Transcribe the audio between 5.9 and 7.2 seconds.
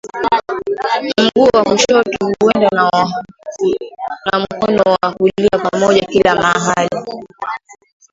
kila mahali